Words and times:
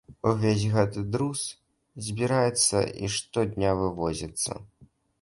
Увесь 0.29 0.63
гэты 0.75 1.03
друз 1.15 1.43
збіраецца 2.07 2.77
і 3.05 3.13
штодня 3.19 3.79
вывозіцца. 3.85 4.63